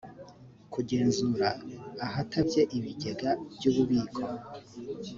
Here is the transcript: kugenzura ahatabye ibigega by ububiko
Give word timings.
kugenzura 0.73 1.47
ahatabye 2.05 2.61
ibigega 2.77 3.29
by 3.55 3.63
ububiko 3.69 4.21